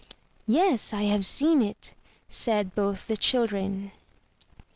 "Yes, 0.47 0.93
I 0.93 1.03
have 1.03 1.27
seen 1.27 1.61
it," 1.61 1.93
said 2.27 2.73
both 2.73 3.05
the 3.05 3.15
children. 3.15 3.91